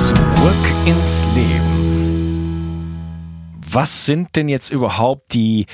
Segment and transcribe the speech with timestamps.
[0.00, 0.16] Zurück
[0.86, 2.88] ins Leben.
[3.70, 5.66] Was sind denn jetzt überhaupt die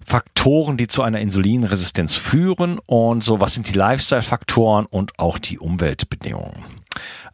[0.00, 5.58] Faktoren, die zu einer Insulinresistenz führen und so, was sind die Lifestyle-Faktoren und auch die
[5.58, 6.64] Umweltbedingungen?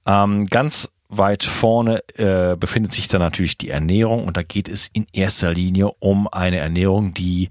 [0.06, 4.88] Ähm, ganz weit vorne äh, befindet sich dann natürlich die Ernährung und da geht es
[4.94, 7.50] in erster Linie um eine Ernährung, die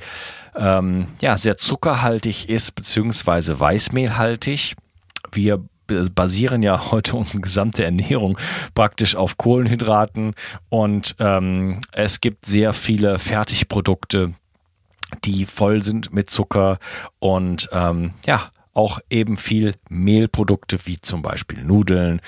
[0.56, 4.74] ähm, ja sehr zuckerhaltig ist beziehungsweise weißmehlhaltig.
[5.32, 5.64] Wir
[6.14, 8.38] basieren ja heute unsere gesamte Ernährung
[8.76, 10.34] praktisch auf Kohlenhydraten
[10.70, 14.34] und ähm, es gibt sehr viele Fertigprodukte,
[15.26, 16.80] die voll sind mit Zucker
[17.20, 22.22] und ähm, ja auch eben viel Mehlprodukte wie zum Beispiel Nudeln,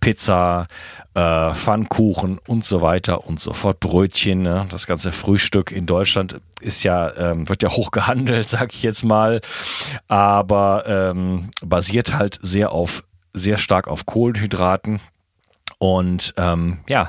[0.00, 0.66] Pizza,
[1.14, 4.42] äh, Pfannkuchen und so weiter und so fort, Brötchen.
[4.42, 4.66] Ne?
[4.70, 9.04] Das ganze Frühstück in Deutschland ist ja ähm, wird ja hoch gehandelt, sag ich jetzt
[9.04, 9.40] mal,
[10.08, 15.00] aber ähm, basiert halt sehr auf sehr stark auf Kohlenhydraten
[15.78, 17.08] und ähm, ja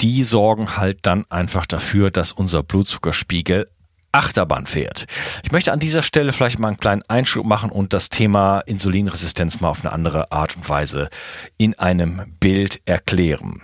[0.00, 3.68] die sorgen halt dann einfach dafür, dass unser Blutzuckerspiegel
[4.12, 5.06] Achterbahn fährt.
[5.42, 9.60] Ich möchte an dieser Stelle vielleicht mal einen kleinen Einschub machen und das Thema Insulinresistenz
[9.60, 11.10] mal auf eine andere Art und Weise
[11.58, 13.62] in einem Bild erklären.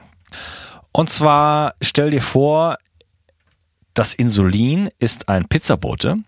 [0.92, 2.78] Und zwar stell dir vor,
[3.94, 6.18] das Insulin ist ein Pizzabote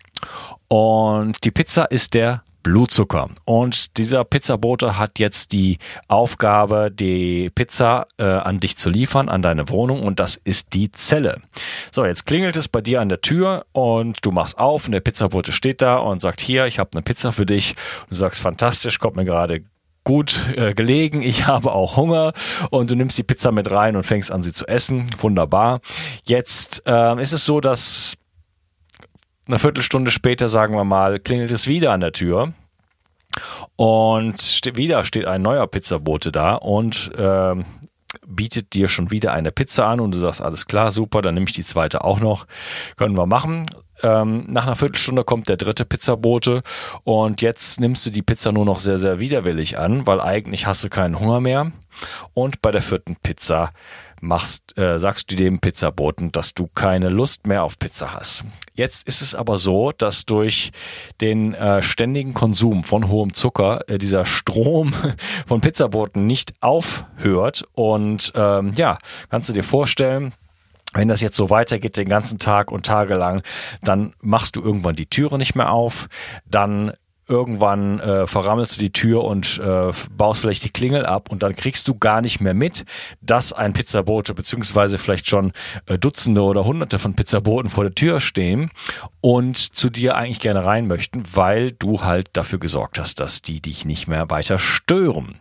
[0.69, 3.29] und die Pizza ist der Blutzucker.
[3.45, 9.41] Und dieser Pizzabote hat jetzt die Aufgabe, die Pizza äh, an dich zu liefern, an
[9.41, 11.41] deine Wohnung und das ist die Zelle.
[11.91, 15.01] So, jetzt klingelt es bei dir an der Tür und du machst auf und der
[15.01, 17.75] Pizzabote steht da und sagt, hier, ich habe eine Pizza für dich.
[18.09, 19.63] Du sagst, fantastisch, kommt mir gerade
[20.03, 22.33] gut äh, gelegen, ich habe auch Hunger
[22.69, 25.05] und du nimmst die Pizza mit rein und fängst an sie zu essen.
[25.19, 25.81] Wunderbar.
[26.25, 28.15] Jetzt äh, ist es so, dass
[29.47, 32.53] eine Viertelstunde später, sagen wir mal, klingelt es wieder an der Tür.
[33.75, 37.55] Und ste wieder steht ein neuer Pizzabote da und äh,
[38.27, 41.47] bietet dir schon wieder eine Pizza an und du sagst, alles klar, super, dann nehme
[41.47, 42.45] ich die zweite auch noch.
[42.95, 43.65] Können wir machen.
[44.01, 46.61] Ähm, nach einer Viertelstunde kommt der dritte Pizzabote
[47.03, 50.83] und jetzt nimmst du die Pizza nur noch sehr, sehr widerwillig an, weil eigentlich hast
[50.83, 51.71] du keinen Hunger mehr.
[52.33, 53.71] Und bei der vierten Pizza
[54.23, 58.45] machst, äh, sagst du dem Pizzaboten, dass du keine Lust mehr auf Pizza hast.
[58.73, 60.71] Jetzt ist es aber so, dass durch
[61.21, 64.93] den äh, ständigen Konsum von hohem Zucker äh, dieser Strom
[65.47, 67.65] von Pizzaboten nicht aufhört.
[67.73, 68.97] Und ähm, ja,
[69.29, 70.33] kannst du dir vorstellen,
[70.93, 73.41] wenn das jetzt so weitergeht den ganzen Tag und tagelang,
[73.81, 76.07] dann machst du irgendwann die Türe nicht mehr auf,
[76.45, 76.93] dann
[77.27, 81.55] irgendwann äh, verrammelst du die Tür und äh, baust vielleicht die Klingel ab und dann
[81.55, 82.85] kriegst du gar nicht mehr mit,
[83.21, 85.51] dass ein Pizzabote beziehungsweise vielleicht schon
[85.85, 88.71] äh, Dutzende oder Hunderte von Pizzaboten vor der Tür stehen
[89.21, 93.61] und zu dir eigentlich gerne rein möchten, weil du halt dafür gesorgt hast, dass die
[93.61, 95.39] dich nicht mehr weiter stören.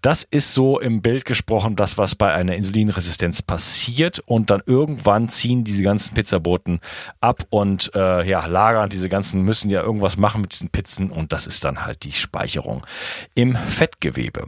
[0.00, 5.28] Das ist so im Bild gesprochen das, was bei einer Insulinresistenz passiert und dann irgendwann
[5.28, 6.80] ziehen diese ganzen Pizzaboten
[7.20, 11.32] ab und äh, ja, lagern diese ganzen, müssen ja irgendwas machen mit diesen Pizzen und
[11.32, 12.86] das ist dann halt die Speicherung
[13.34, 14.46] im Fettgewebe.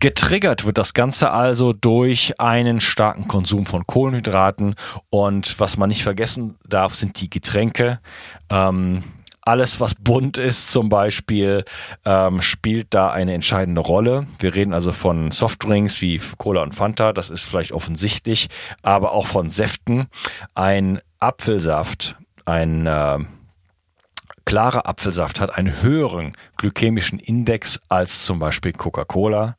[0.00, 4.76] Getriggert wird das Ganze also durch einen starken Konsum von Kohlenhydraten
[5.10, 7.98] und was man nicht vergessen darf, sind die Getränke.
[8.48, 9.02] Ähm,
[9.48, 11.64] alles, was bunt ist zum Beispiel,
[12.04, 14.26] ähm, spielt da eine entscheidende Rolle.
[14.38, 18.48] Wir reden also von Softdrinks wie Cola und Fanta, das ist vielleicht offensichtlich,
[18.82, 20.06] aber auch von Säften.
[20.54, 23.18] Ein Apfelsaft, ein äh,
[24.48, 29.58] klarer Apfelsaft hat einen höheren glykämischen Index als zum Beispiel Coca-Cola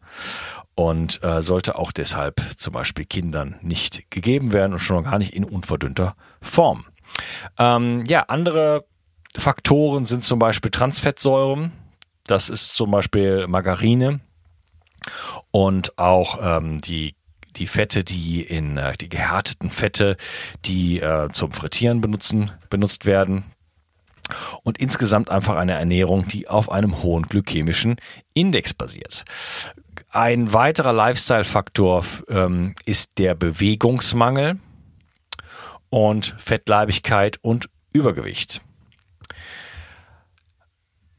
[0.74, 5.36] und äh, sollte auch deshalb zum Beispiel Kindern nicht gegeben werden und schon gar nicht
[5.36, 6.88] in unverdünnter Form.
[7.60, 8.86] Ähm, ja, andere
[9.38, 11.72] Faktoren sind zum Beispiel Transfettsäuren.
[12.26, 14.22] Das ist zum Beispiel Margarine
[15.52, 17.14] und auch ähm, die
[17.58, 20.18] die Fette, die in äh, die gehärteten Fette,
[20.66, 23.44] die äh, zum Frittieren benutzen benutzt werden.
[24.64, 27.98] Und insgesamt einfach eine Ernährung, die auf einem hohen glykämischen
[28.34, 29.26] Index basiert.
[30.12, 34.60] Ein weiterer Lifestyle-Faktor ähm, ist der Bewegungsmangel
[35.90, 38.62] und Fettleibigkeit und Übergewicht.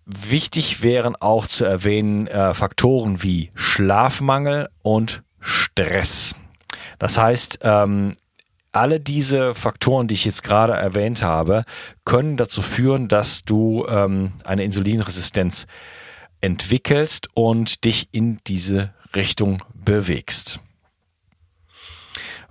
[0.06, 6.34] Wichtig wären auch zu erwähnen äh, Faktoren wie Schlafmangel und Stress.
[6.98, 8.12] Das heißt, ähm,
[8.72, 11.62] alle diese Faktoren, die ich jetzt gerade erwähnt habe,
[12.04, 15.66] können dazu führen, dass du ähm, eine Insulinresistenz
[16.40, 20.60] entwickelst und dich in diese Richtung bewegst.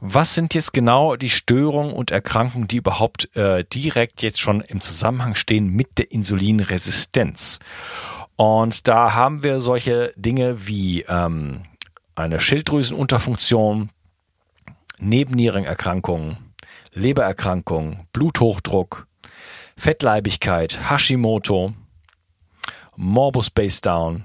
[0.01, 4.79] Was sind jetzt genau die Störungen und Erkrankungen, die überhaupt äh, direkt jetzt schon im
[4.79, 7.59] Zusammenhang stehen mit der Insulinresistenz?
[8.37, 11.63] Und da haben wir solche Dinge wie ähm,
[12.15, 13.89] eine Schilddrüsenunterfunktion,
[14.99, 16.37] Nebennierenerkrankungen,
[16.93, 19.07] Lebererkrankungen, Bluthochdruck,
[19.77, 21.73] Fettleibigkeit, Hashimoto,
[22.95, 24.23] Morbus Base Down,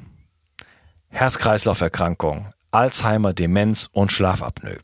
[1.10, 4.80] Herz-Kreislauf-Erkrankung, Alzheimer, Demenz und Schlafapnoe.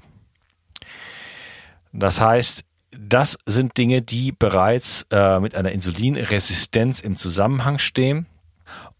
[1.93, 8.27] Das heißt, das sind Dinge, die bereits äh, mit einer Insulinresistenz im Zusammenhang stehen.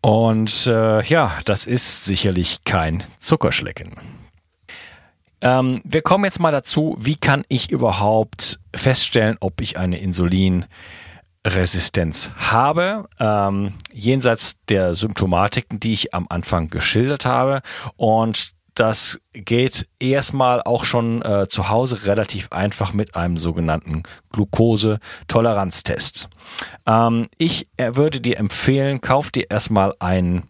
[0.01, 3.97] Und äh, ja, das ist sicherlich kein Zuckerschlecken.
[5.43, 12.31] Ähm, wir kommen jetzt mal dazu, wie kann ich überhaupt feststellen, ob ich eine Insulinresistenz
[12.37, 17.63] habe, ähm, jenseits der Symptomatiken, die ich am Anfang geschildert habe.
[17.97, 26.29] Und das geht erstmal auch schon äh, zu Hause relativ einfach mit einem sogenannten Glukosetoleranztest.
[26.87, 30.45] Ähm, ich äh, würde dir empfehlen, kauf dir erstmal ein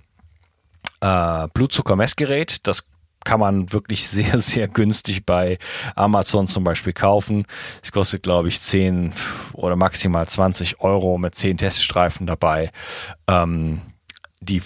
[1.01, 2.67] äh, Blutzuckermessgerät.
[2.67, 2.85] Das
[3.25, 5.59] kann man wirklich sehr, sehr günstig bei
[5.95, 7.47] Amazon zum Beispiel kaufen.
[7.83, 9.13] Es kostet, glaube ich, 10
[9.53, 12.71] oder maximal 20 Euro mit 10 Teststreifen dabei.
[13.27, 13.83] Ähm,
[14.43, 14.63] die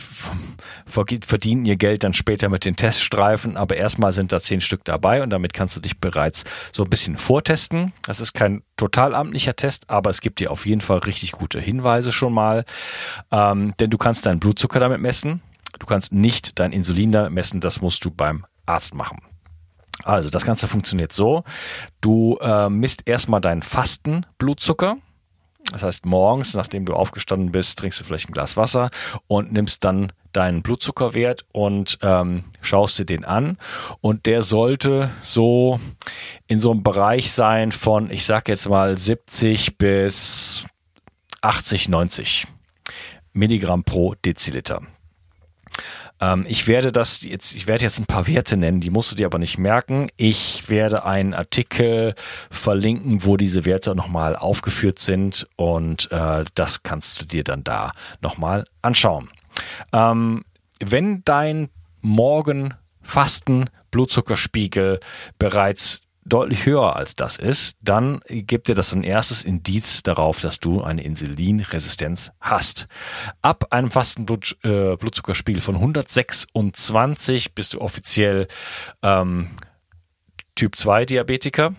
[0.87, 5.21] verdienen ihr Geld dann später mit den Teststreifen, aber erstmal sind da zehn Stück dabei
[5.21, 7.93] und damit kannst du dich bereits so ein bisschen vortesten.
[8.07, 11.61] Das ist kein total amtlicher Test, aber es gibt dir auf jeden Fall richtig gute
[11.61, 12.65] Hinweise schon mal,
[13.33, 15.43] ähm, denn du kannst deinen Blutzucker damit messen.
[15.79, 19.19] Du kannst nicht dein Insulin damit messen, das musst du beim Arzt machen.
[20.03, 21.45] Also das Ganze funktioniert so.
[22.01, 24.97] Du äh, misst erstmal deinen fasten Blutzucker.
[25.73, 28.91] Das heißt, morgens, nachdem du aufgestanden bist, trinkst du vielleicht ein Glas Wasser
[29.29, 33.57] und nimmst dann deinen Blutzuckerwert und ähm, schaust dir den an.
[34.01, 35.81] Und der sollte so
[36.47, 40.67] in so einem Bereich sein von, ich sag jetzt mal 70 bis
[41.41, 42.47] 80, 90
[43.33, 44.83] Milligramm pro Deziliter.
[46.25, 49.17] Ähm, ich werde das jetzt, ich werde jetzt ein paar Werte nennen, die musst du
[49.17, 50.09] dir aber nicht merken.
[50.17, 52.15] Ich werde einen Artikel
[52.51, 57.91] verlinken, wo diese Werte nochmal aufgeführt sind und äh, das kannst du dir dann da
[58.23, 59.31] nochmal anschauen.
[59.93, 60.45] Ähm,
[60.81, 61.69] wenn dein
[62.01, 65.01] Morgen Fasten Blutzuckerspiegel
[65.39, 70.59] bereits deutlich höher als das ist, dann gibt dir das ein erstes Indiz darauf, dass
[70.59, 72.89] du eine Insulinresistenz hast.
[73.43, 78.49] Ab einem fasten Blut, äh, von 126 bist du offiziell
[79.03, 79.51] ähm,
[80.55, 81.75] Typ 2 Diabetiker.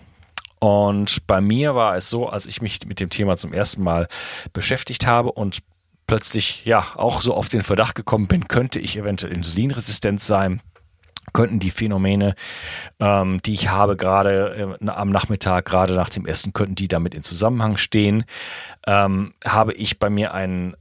[0.60, 4.08] Und bei mir war es so, als ich mich mit dem Thema zum ersten Mal
[4.54, 5.60] beschäftigt habe und
[6.08, 10.62] plötzlich ja auch so auf den Verdacht gekommen bin, könnte ich eventuell insulinresistent sein
[11.36, 12.34] könnten die Phänomene,
[13.00, 17.14] ähm, die ich habe gerade äh, am Nachmittag, gerade nach dem Essen, könnten die damit
[17.14, 18.24] in Zusammenhang stehen.
[18.88, 20.76] Ähm, habe ich bei mir einen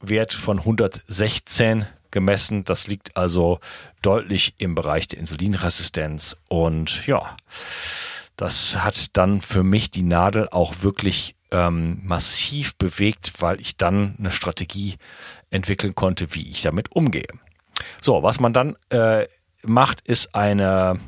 [0.00, 2.64] Wert von 116 gemessen.
[2.64, 3.60] Das liegt also
[4.00, 6.36] deutlich im Bereich der Insulinresistenz.
[6.48, 7.36] Und ja,
[8.36, 14.16] das hat dann für mich die Nadel auch wirklich ähm, massiv bewegt, weil ich dann
[14.18, 14.96] eine Strategie
[15.50, 17.28] entwickeln konnte, wie ich damit umgehe.
[18.00, 19.26] So, was man dann äh,
[19.64, 20.98] macht, ist eine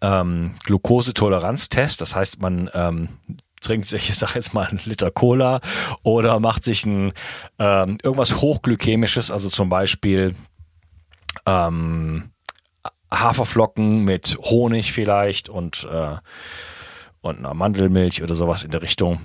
[0.00, 2.00] ähm, Glukosetoleranztest.
[2.00, 3.08] Das heißt, man ähm,
[3.60, 5.60] trinkt sich, ich sag jetzt mal, einen Liter Cola
[6.02, 7.12] oder macht sich ein
[7.58, 10.34] ähm, irgendwas hochglykämisches, also zum Beispiel
[11.46, 12.30] ähm,
[13.12, 16.16] Haferflocken mit Honig vielleicht und, äh,
[17.20, 19.20] und einer Mandelmilch oder sowas in der Richtung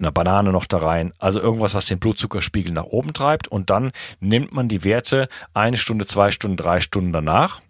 [0.00, 1.12] eine Banane noch da rein.
[1.18, 3.48] Also irgendwas, was den Blutzuckerspiegel nach oben treibt.
[3.48, 7.60] Und dann nimmt man die Werte eine Stunde, zwei Stunden, drei Stunden danach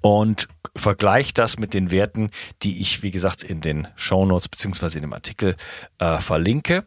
[0.00, 2.30] und vergleicht das mit den Werten,
[2.62, 5.56] die ich, wie gesagt, in den Show Notes beziehungsweise in dem Artikel
[5.98, 6.84] äh, verlinke.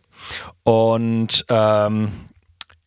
[0.64, 2.12] Und ähm,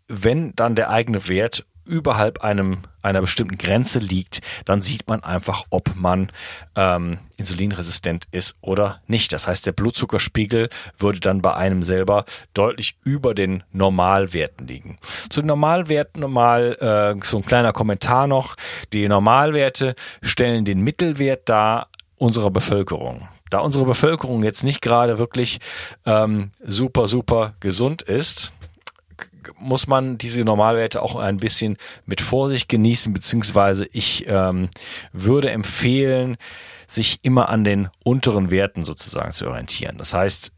[0.08, 5.64] wenn dann der eigene Wert überhalb einem, einer bestimmten Grenze liegt, dann sieht man einfach,
[5.70, 6.30] ob man
[6.76, 9.32] ähm, insulinresistent ist oder nicht.
[9.32, 12.24] Das heißt, der Blutzuckerspiegel würde dann bei einem selber
[12.54, 14.98] deutlich über den Normalwerten liegen.
[15.28, 18.56] Zu den Normalwerten nochmal äh, so ein kleiner Kommentar noch.
[18.92, 23.28] Die Normalwerte stellen den Mittelwert dar unserer Bevölkerung.
[23.50, 25.58] Da unsere Bevölkerung jetzt nicht gerade wirklich
[26.06, 28.53] ähm, super, super gesund ist,
[29.58, 34.68] muss man diese Normalwerte auch ein bisschen mit Vorsicht genießen, beziehungsweise ich ähm,
[35.12, 36.36] würde empfehlen,
[36.86, 39.98] sich immer an den unteren Werten sozusagen zu orientieren.
[39.98, 40.52] Das heißt,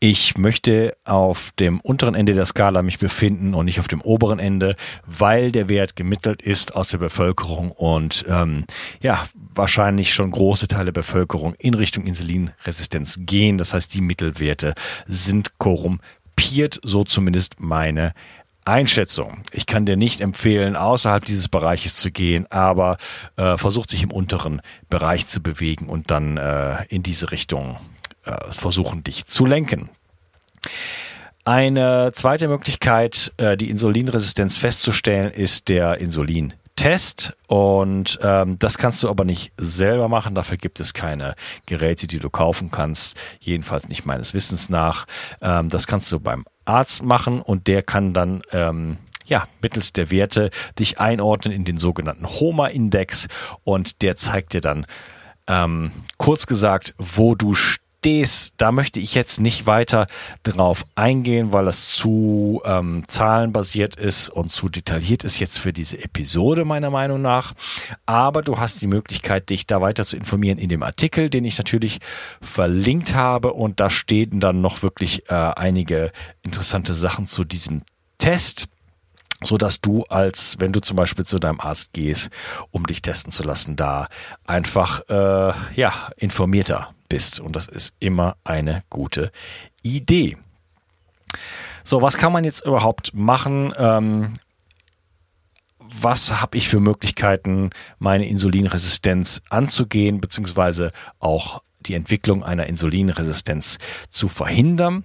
[0.00, 4.38] ich möchte auf dem unteren Ende der Skala mich befinden und nicht auf dem oberen
[4.38, 8.64] Ende, weil der Wert gemittelt ist aus der Bevölkerung und ähm,
[9.00, 13.58] ja, wahrscheinlich schon große Teile der Bevölkerung in Richtung Insulinresistenz gehen.
[13.58, 14.74] Das heißt, die Mittelwerte
[15.08, 16.06] sind korrumpiert,
[16.82, 18.12] so zumindest meine
[18.64, 19.42] Einschätzung.
[19.52, 22.98] Ich kann dir nicht empfehlen, außerhalb dieses Bereiches zu gehen, aber
[23.36, 27.78] äh, versucht sich im unteren Bereich zu bewegen und dann äh, in diese Richtung
[28.24, 29.88] äh, versuchen, dich zu lenken.
[31.44, 35.98] Eine zweite Möglichkeit, äh, die Insulinresistenz festzustellen, ist der
[36.78, 37.34] Insulintest.
[37.46, 40.34] Und ähm, das kannst du aber nicht selber machen.
[40.34, 41.34] Dafür gibt es keine
[41.66, 43.18] Geräte, die du kaufen kannst.
[43.40, 45.06] Jedenfalls nicht meines Wissens nach.
[45.40, 50.10] Ähm, das kannst du beim Arzt machen und der kann dann ähm, ja, mittels der
[50.10, 53.28] Werte dich einordnen in den sogenannten HOMA-Index
[53.64, 54.86] und der zeigt dir dann
[55.46, 60.06] ähm, kurz gesagt, wo du stehst stehst, da möchte ich jetzt nicht weiter
[60.44, 65.98] drauf eingehen, weil das zu ähm, zahlenbasiert ist und zu detailliert ist jetzt für diese
[66.02, 67.54] Episode meiner Meinung nach.
[68.06, 71.58] Aber du hast die Möglichkeit, dich da weiter zu informieren in dem Artikel, den ich
[71.58, 71.98] natürlich
[72.40, 76.12] verlinkt habe und da stehen dann noch wirklich äh, einige
[76.42, 77.82] interessante Sachen zu diesem
[78.18, 78.68] Test
[79.40, 82.30] so dass du als, wenn du zum Beispiel zu deinem Arzt gehst,
[82.72, 84.08] um dich testen zu lassen, da
[84.44, 87.40] einfach äh, ja informierter bist.
[87.40, 89.32] Und das ist immer eine gute
[89.82, 90.36] Idee.
[91.84, 93.72] So, was kann man jetzt überhaupt machen?
[93.78, 94.34] Ähm,
[95.78, 103.78] was habe ich für Möglichkeiten, meine Insulinresistenz anzugehen, beziehungsweise auch die Entwicklung einer Insulinresistenz
[104.10, 105.04] zu verhindern?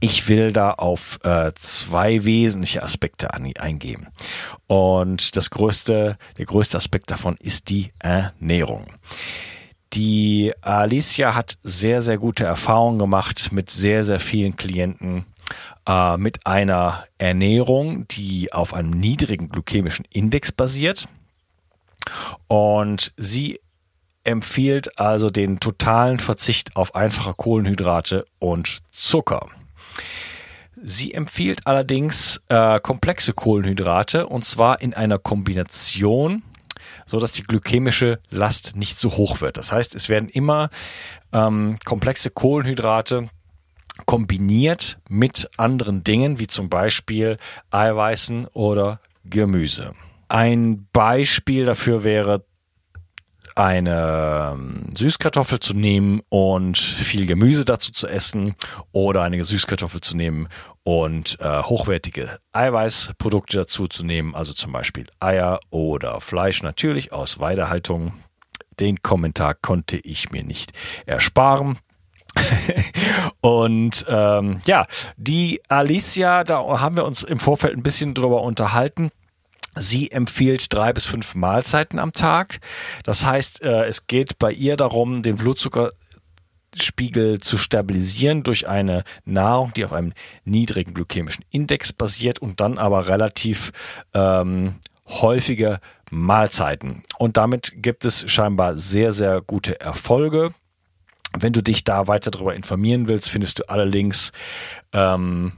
[0.00, 4.08] Ich will da auf äh, zwei wesentliche Aspekte an, eingehen.
[4.66, 8.86] Und das größte, der größte Aspekt davon ist die Ernährung.
[9.96, 15.24] Die Alicia hat sehr, sehr gute Erfahrungen gemacht mit sehr, sehr vielen Klienten
[15.88, 21.08] äh, mit einer Ernährung, die auf einem niedrigen glykämischen Index basiert.
[22.46, 23.58] Und sie
[24.22, 29.48] empfiehlt also den totalen Verzicht auf einfache Kohlenhydrate und Zucker.
[30.82, 36.42] Sie empfiehlt allerdings äh, komplexe Kohlenhydrate und zwar in einer Kombination
[37.06, 39.56] so dass die glykämische Last nicht so hoch wird.
[39.56, 40.70] Das heißt, es werden immer
[41.32, 43.28] ähm, komplexe Kohlenhydrate
[44.04, 47.38] kombiniert mit anderen Dingen, wie zum Beispiel
[47.70, 49.94] Eiweißen oder Gemüse.
[50.28, 52.44] Ein Beispiel dafür wäre
[53.56, 58.54] eine ähm, Süßkartoffel zu nehmen und viel Gemüse dazu zu essen
[58.92, 60.48] oder eine Süßkartoffel zu nehmen
[60.84, 67.40] und äh, hochwertige Eiweißprodukte dazu zu nehmen, also zum Beispiel Eier oder Fleisch natürlich aus
[67.40, 68.12] Weidehaltung.
[68.78, 70.72] Den Kommentar konnte ich mir nicht
[71.06, 71.78] ersparen.
[73.40, 74.84] und ähm, ja,
[75.16, 79.10] die Alicia, da haben wir uns im Vorfeld ein bisschen drüber unterhalten.
[79.78, 82.60] Sie empfiehlt drei bis fünf Mahlzeiten am Tag.
[83.04, 89.72] Das heißt, äh, es geht bei ihr darum, den Blutzuckerspiegel zu stabilisieren durch eine Nahrung,
[89.74, 90.12] die auf einem
[90.44, 93.72] niedrigen glykämischen Index basiert und dann aber relativ
[94.14, 94.76] ähm,
[95.08, 95.80] häufige
[96.10, 97.02] Mahlzeiten.
[97.18, 100.54] Und damit gibt es scheinbar sehr, sehr gute Erfolge.
[101.38, 104.32] Wenn du dich da weiter darüber informieren willst, findest du alle Links
[104.92, 105.52] ähm,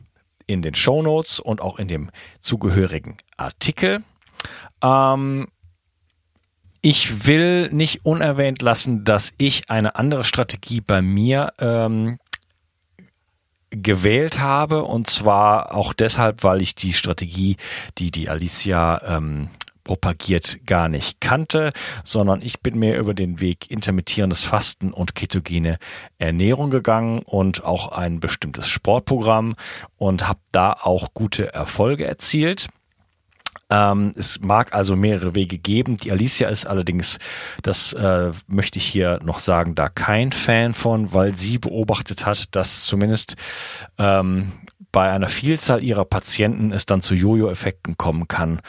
[0.49, 4.02] in den Show Notes und auch in dem zugehörigen Artikel.
[4.83, 5.47] Ähm,
[6.81, 12.19] ich will nicht unerwähnt lassen, dass ich eine andere Strategie bei mir ähm,
[13.71, 17.57] gewählt habe und zwar auch deshalb, weil ich die Strategie,
[17.99, 19.50] die die Alicia ähm,
[19.88, 21.73] propagiert, gar nicht kannte,
[22.04, 25.78] sondern ich bin mir über den Weg intermittierendes Fasten und ketogene
[26.18, 29.57] Ernährung gegangen und auch ein bestimmtes Sportprogramm
[29.97, 32.68] und habe da auch gute Erfolge erzielt.
[33.71, 35.97] Ähm, es mag also mehrere Wege geben.
[35.97, 37.18] Die Alicia ist allerdings,
[37.62, 42.54] das äh, möchte ich hier noch sagen, da kein Fan von, weil sie beobachtet hat,
[42.54, 43.37] dass zumindest
[43.97, 44.52] ähm,
[44.92, 48.61] bei einer Vielzahl ihrer Patienten es dann zu Jojo-Effekten kommen kann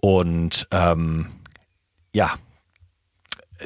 [0.00, 1.26] und ähm,
[2.12, 2.34] ja,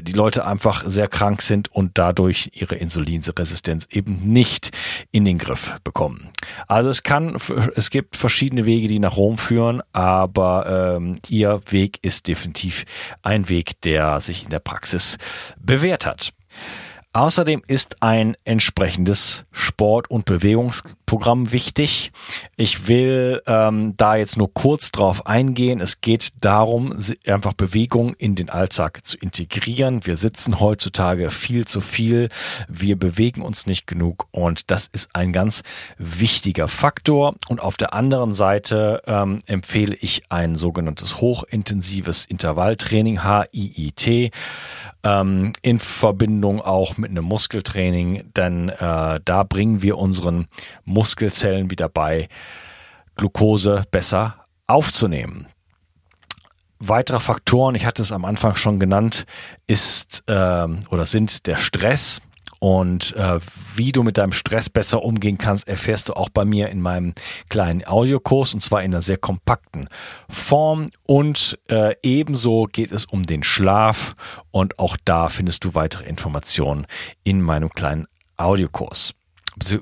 [0.00, 4.70] die Leute einfach sehr krank sind und dadurch ihre Insulinresistenz eben nicht
[5.10, 6.28] in den Griff bekommen.
[6.66, 7.36] Also es kann,
[7.74, 12.84] es gibt verschiedene Wege, die nach Rom führen, aber ähm, ihr Weg ist definitiv
[13.22, 15.18] ein Weg, der sich in der Praxis
[15.58, 16.32] bewährt hat.
[17.18, 22.12] Außerdem ist ein entsprechendes Sport- und Bewegungsprogramm wichtig.
[22.56, 25.80] Ich will ähm, da jetzt nur kurz drauf eingehen.
[25.80, 26.96] Es geht darum,
[27.26, 30.06] einfach Bewegung in den Alltag zu integrieren.
[30.06, 32.28] Wir sitzen heutzutage viel zu viel.
[32.68, 35.64] Wir bewegen uns nicht genug und das ist ein ganz
[35.96, 37.34] wichtiger Faktor.
[37.48, 44.32] Und auf der anderen Seite ähm, empfehle ich ein sogenanntes hochintensives Intervalltraining, HIIT,
[45.02, 50.46] ähm, in Verbindung auch mit einem Muskeltraining, denn äh, da bringen wir unseren
[50.84, 52.28] Muskelzellen wieder bei,
[53.16, 55.46] Glucose besser aufzunehmen.
[56.78, 59.26] Weitere Faktoren, ich hatte es am Anfang schon genannt,
[59.66, 62.22] ist äh, oder sind der Stress,
[62.60, 63.38] und äh,
[63.74, 67.14] wie du mit deinem Stress besser umgehen kannst, erfährst du auch bei mir in meinem
[67.48, 69.88] kleinen Audiokurs und zwar in einer sehr kompakten
[70.28, 70.90] Form.
[71.06, 74.16] Und äh, ebenso geht es um den Schlaf
[74.50, 76.86] und auch da findest du weitere Informationen
[77.22, 79.14] in meinem kleinen Audiokurs.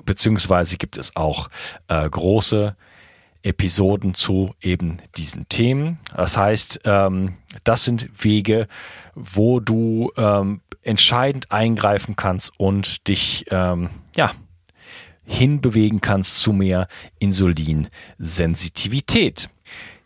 [0.05, 1.49] Beziehungsweise gibt es auch
[1.87, 2.75] äh, große
[3.43, 5.99] Episoden zu eben diesen Themen.
[6.15, 8.67] Das heißt, ähm, das sind Wege,
[9.15, 14.31] wo du ähm, entscheidend eingreifen kannst und dich ähm, ja
[15.27, 16.87] hinbewegen kannst zu mehr
[17.19, 19.49] Insulinsensitivität.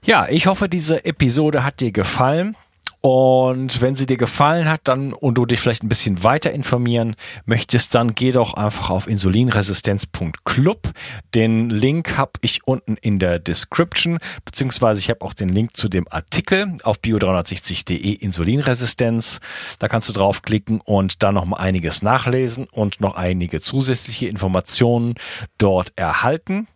[0.03, 2.57] Ja, ich hoffe, diese Episode hat dir gefallen.
[3.01, 7.15] Und wenn sie dir gefallen hat, dann und du dich vielleicht ein bisschen weiter informieren
[7.45, 10.91] möchtest, dann geh doch einfach auf insulinresistenz.club.
[11.33, 15.89] Den Link habe ich unten in der Description, beziehungsweise ich habe auch den Link zu
[15.89, 19.39] dem Artikel auf bio360.de Insulinresistenz.
[19.79, 25.15] Da kannst du draufklicken und dann noch mal einiges nachlesen und noch einige zusätzliche Informationen
[25.57, 26.67] dort erhalten.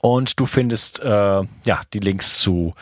[0.00, 2.74] Und du findest äh, ja die Links zu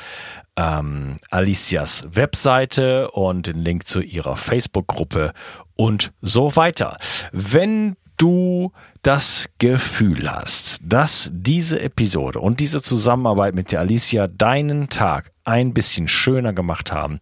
[0.56, 5.32] ähm, Alicias Webseite und den Link zu ihrer Facebook-Gruppe
[5.74, 6.96] und so weiter.
[7.32, 14.88] Wenn du das Gefühl hast, dass diese Episode und diese Zusammenarbeit mit der Alicia deinen
[14.88, 17.18] Tag ein bisschen schöner gemacht haben,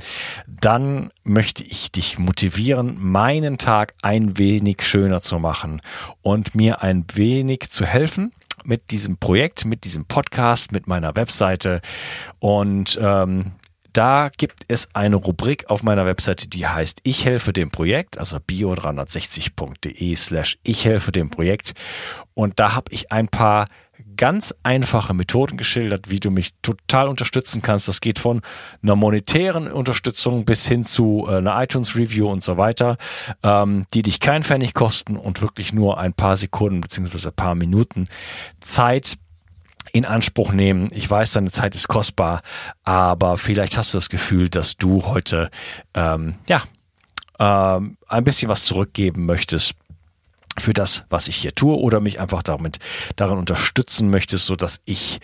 [0.46, 5.81] dann möchte ich dich motivieren, meinen Tag ein wenig schöner zu machen
[6.20, 8.33] und mir ein wenig zu helfen
[8.64, 11.81] mit diesem Projekt, mit diesem Podcast, mit meiner Webseite.
[12.38, 13.53] Und ähm,
[13.92, 18.37] da gibt es eine Rubrik auf meiner Webseite, die heißt Ich helfe dem Projekt, also
[18.37, 21.73] bio360.de slash Ich helfe dem Projekt.
[22.35, 23.66] Und da habe ich ein paar
[24.20, 27.88] ganz einfache Methoden geschildert, wie du mich total unterstützen kannst.
[27.88, 28.42] Das geht von
[28.83, 32.98] einer monetären Unterstützung bis hin zu äh, einer iTunes-Review und so weiter,
[33.42, 37.54] ähm, die dich kein Pfennig kosten und wirklich nur ein paar Sekunden beziehungsweise ein paar
[37.54, 38.09] Minuten
[38.61, 39.16] Zeit
[39.90, 40.88] in Anspruch nehmen.
[40.92, 42.42] Ich weiß, deine Zeit ist kostbar,
[42.85, 45.50] aber vielleicht hast du das Gefühl, dass du heute
[45.94, 46.62] ähm, ja
[47.38, 49.80] ähm, ein bisschen was zurückgeben möchtest
[50.61, 52.79] für das, was ich hier tue oder mich einfach damit
[53.16, 55.20] daran unterstützen möchtest, so dass ich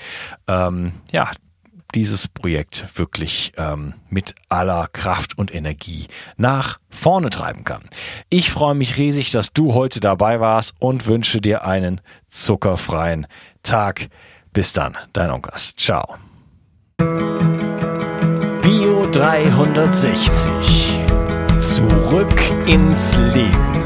[0.49, 1.31] ähm, ja
[1.95, 7.83] dieses Projekt wirklich ähm, mit aller Kraft und Energie nach vorne treiben kann.
[8.29, 13.27] Ich freue mich riesig, dass du heute dabei warst und wünsche dir einen zuckerfreien
[13.63, 14.09] Tag.
[14.53, 15.75] Bis dann, dein Onkas.
[15.77, 16.17] Ciao.
[18.63, 21.01] Bio 360.
[21.61, 23.86] Zurück ins Leben.